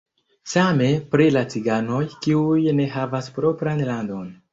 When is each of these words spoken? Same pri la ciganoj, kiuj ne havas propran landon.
Same 0.51 0.85
pri 1.11 1.27
la 1.35 1.43
ciganoj, 1.53 1.99
kiuj 2.27 2.63
ne 2.79 2.87
havas 2.95 3.29
propran 3.37 3.85
landon. 3.91 4.27